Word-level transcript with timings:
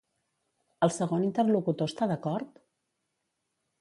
El 0.87 0.93
segon 0.95 1.27
interlocutor 1.27 1.93
està 1.93 2.09
d'acord? 2.13 2.61